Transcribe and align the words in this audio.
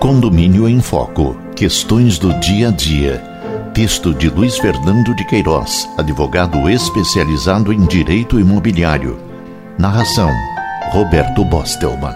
Condomínio 0.00 0.68
em 0.68 0.80
Foco. 0.80 1.36
Questões 1.54 2.18
do 2.18 2.32
dia 2.40 2.68
a 2.68 2.70
dia. 2.72 3.18
Texto 3.72 4.12
de 4.12 4.28
Luiz 4.28 4.58
Fernando 4.58 5.14
de 5.14 5.24
Queiroz, 5.24 5.88
advogado 5.96 6.68
especializado 6.68 7.72
em 7.72 7.86
direito 7.86 8.40
imobiliário. 8.40 9.18
Narração: 9.78 10.30
Roberto 10.90 11.44
Bostelman. 11.44 12.14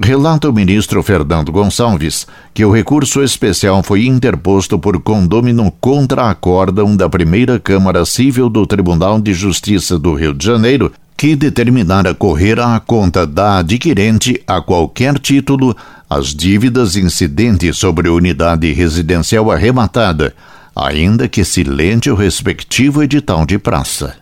Relata 0.00 0.48
o 0.48 0.52
ministro 0.52 1.02
Fernando 1.02 1.50
Gonçalves 1.50 2.24
que 2.54 2.64
o 2.64 2.72
recurso 2.72 3.20
especial 3.20 3.82
foi 3.82 4.06
interposto 4.06 4.78
por 4.78 5.00
condômino 5.02 5.72
contra 5.80 6.30
acórdão 6.30 6.96
da 6.96 7.08
primeira 7.08 7.58
Câmara 7.58 8.04
Civil 8.04 8.48
do 8.48 8.64
Tribunal 8.64 9.20
de 9.20 9.34
Justiça 9.34 9.98
do 9.98 10.14
Rio 10.14 10.32
de 10.32 10.46
Janeiro, 10.46 10.92
que 11.16 11.34
determinara 11.34 12.14
correr 12.14 12.60
à 12.60 12.78
conta 12.78 13.26
da 13.26 13.58
adquirente 13.58 14.40
a 14.46 14.60
qualquer 14.60 15.18
título 15.18 15.76
as 16.08 16.28
dívidas 16.28 16.94
incidentes 16.94 17.76
sobre 17.76 18.08
unidade 18.08 18.72
residencial 18.72 19.50
arrematada, 19.50 20.32
ainda 20.76 21.28
que 21.28 21.44
silente 21.44 22.08
o 22.08 22.14
respectivo 22.14 23.02
edital 23.02 23.44
de 23.44 23.58
praça. 23.58 24.14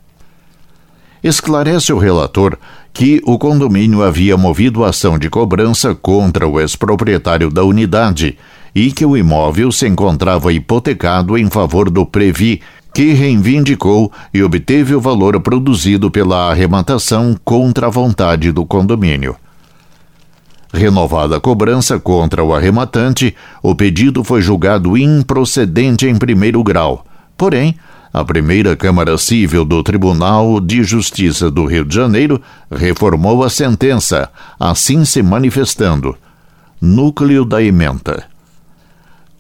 Esclarece 1.23 1.93
o 1.93 1.99
relator 1.99 2.59
que 2.97 3.21
o 3.27 3.37
condomínio 3.37 4.03
havia 4.03 4.39
movido 4.39 4.83
ação 4.83 5.19
de 5.19 5.29
cobrança 5.29 5.95
contra 5.95 6.49
o 6.49 6.59
ex-proprietário 6.59 7.51
da 7.51 7.63
unidade 7.63 8.39
e 8.75 8.91
que 8.91 9.05
o 9.05 9.15
imóvel 9.15 9.71
se 9.71 9.87
encontrava 9.87 10.51
hipotecado 10.51 11.37
em 11.37 11.51
favor 11.51 11.91
do 11.91 12.07
Previ, 12.07 12.63
que 12.95 13.13
reivindicou 13.13 14.11
e 14.33 14.43
obteve 14.43 14.95
o 14.95 15.01
valor 15.01 15.39
produzido 15.41 16.11
pela 16.11 16.51
arrematação 16.51 17.37
contra 17.45 17.89
a 17.89 17.91
vontade 17.91 18.51
do 18.51 18.65
condomínio. 18.65 19.37
Renovada 20.73 21.37
a 21.37 21.41
cobrança 21.41 22.01
contra 22.01 22.43
o 22.43 22.55
arrematante, 22.55 23.37
o 23.63 23.75
pedido 23.75 24.25
foi 24.25 24.41
julgado 24.41 24.97
improcedente 24.97 26.07
em 26.07 26.17
primeiro 26.17 26.65
grau. 26.65 27.05
Porém, 27.37 27.77
a 28.13 28.25
primeira 28.25 28.77
Câmara 28.77 29.19
Civil 29.19 29.65
do 29.65 29.83
Tribunal 29.83 30.61
de 30.61 30.83
Justiça 30.83 31.51
do 31.51 31.67
Rio 31.67 31.85
de 31.85 31.95
Janeiro 31.95 32.41
reformou 32.71 33.45
a 33.45 33.51
sentença, 33.51 34.31
assim 34.59 35.05
se 35.05 35.23
manifestando. 35.23 36.17
Núcleo 36.81 37.45
da 37.45 37.63
emenda. 37.63 38.25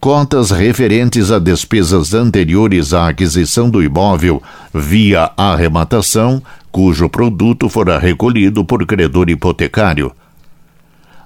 Cotas 0.00 0.50
referentes 0.50 1.30
a 1.30 1.38
despesas 1.38 2.14
anteriores 2.14 2.92
à 2.92 3.08
aquisição 3.08 3.68
do 3.68 3.82
imóvel 3.82 4.42
via 4.72 5.30
arrematação, 5.36 6.42
cujo 6.70 7.08
produto 7.08 7.68
fora 7.68 7.98
recolhido 7.98 8.64
por 8.64 8.84
credor 8.86 9.30
hipotecário. 9.30 10.12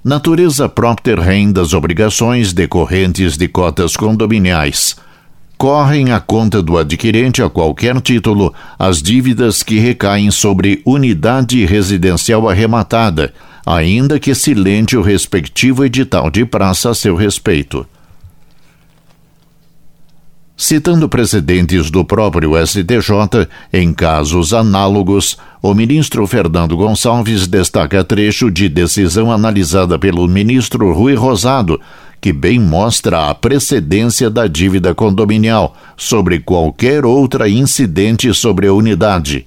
Natureza 0.03 0.69
própria 0.69 1.17
das 1.53 1.75
obrigações 1.75 2.53
decorrentes 2.53 3.37
de 3.37 3.49
cotas 3.49 3.97
condominiais 3.97 4.97
correm 5.61 6.11
à 6.11 6.19
conta 6.19 6.63
do 6.63 6.79
adquirente 6.79 7.43
a 7.43 7.51
qualquer 7.51 8.01
título 8.01 8.55
as 8.79 9.03
dívidas 9.03 9.63
que 9.63 9.79
recaem 9.79 10.31
sobre 10.31 10.81
unidade 10.87 11.67
residencial 11.67 12.49
arrematada, 12.49 13.35
ainda 13.67 14.19
que 14.19 14.35
silente 14.35 14.97
o 14.97 15.03
respectivo 15.03 15.85
edital 15.85 16.31
de 16.31 16.47
praça 16.47 16.89
a 16.89 16.95
seu 16.95 17.15
respeito. 17.15 17.87
Citando 20.57 21.11
precedentes 21.11 21.91
do 21.91 22.07
próprio 22.07 22.53
STJ, 22.67 23.47
em 23.71 23.93
casos 23.93 24.55
análogos, 24.55 25.37
o 25.63 25.75
ministro 25.75 26.27
Fernando 26.27 26.75
Gonçalves 26.75 27.47
destaca 27.47 28.03
trecho 28.03 28.51
de 28.51 28.67
decisão 28.67 29.31
analisada 29.31 29.99
pelo 29.99 30.27
ministro 30.27 30.91
Rui 30.93 31.15
Rosado, 31.15 31.79
que 32.21 32.33
bem 32.33 32.59
mostra 32.59 33.31
a 33.31 33.35
precedência 33.35 34.29
da 34.29 34.47
dívida 34.47 34.95
condominial 34.95 35.75
sobre 35.97 36.39
qualquer 36.39 37.05
outra 37.05 37.49
incidente 37.49 38.33
sobre 38.35 38.67
a 38.67 38.73
unidade. 38.73 39.47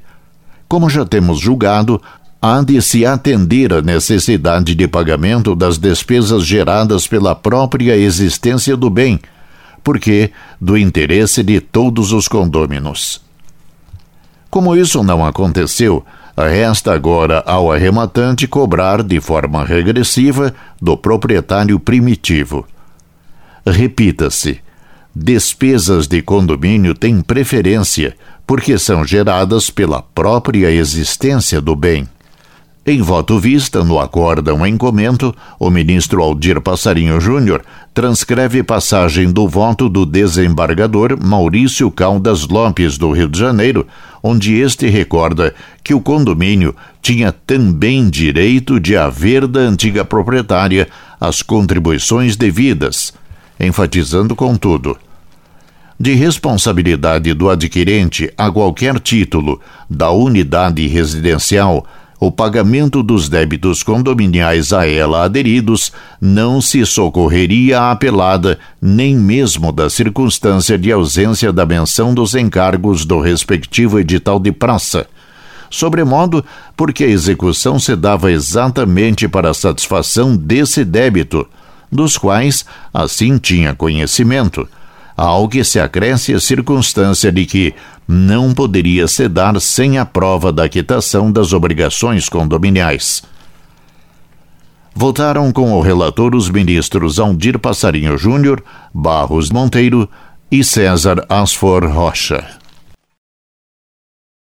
Como 0.68 0.90
já 0.90 1.06
temos 1.06 1.40
julgado, 1.40 2.02
há 2.42 2.62
de 2.64 2.82
se 2.82 3.06
atender 3.06 3.72
à 3.72 3.82
necessidade 3.82 4.74
de 4.74 4.88
pagamento 4.88 5.56
das 5.56 5.78
despesas 5.78 6.44
geradas 6.44 7.08
pela 7.08 7.36
própria 7.36 7.96
existência 7.96 8.76
do 8.76 8.90
bem, 8.90 9.20
porque 9.84 10.32
do 10.60 10.76
interesse 10.76 11.44
de 11.44 11.62
todos 11.62 12.12
os 12.12 12.28
condôminos. 12.28 13.22
Como 14.50 14.76
isso 14.76 15.04
não 15.04 15.26
aconteceu, 15.26 16.04
Resta 16.36 16.94
agora 16.94 17.44
ao 17.46 17.72
arrematante 17.72 18.48
cobrar 18.48 19.04
de 19.04 19.22
forma 19.22 19.64
regressiva 19.64 20.54
do 20.82 20.98
proprietário 20.98 21.80
primitivo. 21.80 22.66
Repita-se: 23.66 24.60
despesas 25.16 26.08
de 26.08 26.22
condomínio 26.24 26.96
têm 26.96 27.22
preferência 27.22 28.16
porque 28.48 28.78
são 28.80 29.06
geradas 29.06 29.70
pela 29.70 30.02
própria 30.02 30.72
existência 30.72 31.62
do 31.62 31.76
bem. 31.76 32.08
Em 32.86 33.02
voto 33.02 33.40
vista 33.40 33.82
no 33.82 33.98
acórdão 33.98 34.66
em 34.68 34.76
comento, 34.76 35.34
o 35.58 35.70
ministro 35.70 36.22
Aldir 36.22 36.60
Passarinho 36.60 37.22
Júnior 37.22 37.64
transcreve 37.94 38.62
passagem 38.62 39.32
do 39.32 39.48
voto 39.48 39.88
do 39.88 40.06
desembargador 40.06 41.18
Maurício 41.24 41.90
Caldas 41.90 42.46
Lopes, 42.46 42.98
do 42.98 43.12
Rio 43.12 43.30
de 43.30 43.40
Janeiro, 43.40 43.88
onde 44.24 44.54
este 44.54 44.88
recorda 44.88 45.54
que 45.84 45.94
o 45.94 46.00
condomínio 46.00 46.74
tinha 47.02 47.34
também 47.34 48.10
direito 48.10 48.80
de 48.80 48.96
haver 48.96 49.46
da 49.46 49.60
antiga 49.60 50.06
proprietária 50.06 50.88
as 51.20 51.42
contribuições 51.42 52.38
devidas, 52.38 53.14
enfatizando, 53.60 54.34
contudo, 54.34 54.98
de 56.00 56.14
responsabilidade 56.14 57.34
do 57.34 57.50
adquirente 57.50 58.32
a 58.38 58.50
qualquer 58.50 59.00
título 59.00 59.60
da 59.90 60.10
unidade 60.10 60.88
residencial 60.88 61.86
o 62.26 62.32
pagamento 62.32 63.04
dos 63.04 63.28
débitos 63.28 63.84
condominiais 63.84 64.72
a 64.72 64.88
ela 64.88 65.26
aderidos 65.26 65.92
não 66.22 66.62
se 66.62 66.86
socorreria 66.86 67.82
à 67.82 67.92
apelada, 67.92 68.58
nem 68.82 69.14
mesmo 69.14 69.74
da 69.74 69.90
circunstância 69.90 70.78
de 70.78 70.90
ausência 70.90 71.52
da 71.52 71.66
menção 71.66 72.14
dos 72.14 72.34
encargos 72.34 73.04
do 73.04 73.20
respectivo 73.20 74.00
edital 74.00 74.40
de 74.40 74.54
praça. 74.54 75.06
Sobremodo, 75.70 76.46
porque 76.78 77.04
a 77.04 77.10
execução 77.10 77.78
se 77.78 77.94
dava 77.94 78.32
exatamente 78.32 79.28
para 79.28 79.50
a 79.50 79.54
satisfação 79.54 80.34
desse 80.34 80.86
débito, 80.86 81.46
dos 81.92 82.18
quais 82.18 82.64
assim 82.94 83.38
tinha 83.38 83.76
conhecimento 83.76 84.66
ao 85.16 85.48
que 85.48 85.64
se 85.64 85.80
acresce 85.80 86.34
a 86.34 86.40
circunstância 86.40 87.32
de 87.32 87.46
que 87.46 87.74
não 88.08 88.54
poderia 88.54 89.08
se 89.08 89.28
dar 89.28 89.60
sem 89.62 89.98
a 89.98 90.06
prova 90.06 90.52
da 90.52 90.68
quitação 90.68 91.32
das 91.32 91.54
obrigações 91.54 92.28
condominiais. 92.28 93.24
Votaram 94.96 95.52
com 95.52 95.74
o 95.74 95.82
relator 95.82 96.36
os 96.36 96.50
ministros 96.50 97.20
Aldir 97.20 97.58
Passarinho 97.58 98.18
Júnior, 98.18 98.64
Barros 98.94 99.50
Monteiro 99.50 100.08
e 100.52 100.64
César 100.64 101.26
Asfor 101.28 101.86
Rocha. 101.86 102.63